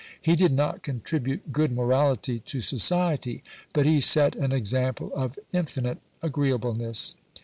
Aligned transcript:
He 0.19 0.35
did 0.35 0.51
not 0.51 0.81
contribute 0.81 1.53
good 1.53 1.71
morality 1.71 2.39
to 2.39 2.59
society, 2.59 3.43
but 3.71 3.85
he 3.85 4.01
set 4.01 4.33
an 4.35 4.51
example 4.51 5.11
of 5.13 5.37
infinite 5.53 5.99
agreeableness. 6.23 7.13